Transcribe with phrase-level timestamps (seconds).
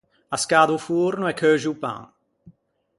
[0.37, 1.99] Ascada o forno e cheuxi o pan.